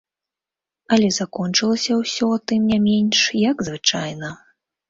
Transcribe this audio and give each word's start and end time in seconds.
Але 0.95 1.09
закончылася 1.19 1.93
ўсё, 2.01 2.31
тым 2.53 2.61
не 2.73 2.79
менш, 2.89 3.19
як 3.51 3.57
звычайна. 3.69 4.29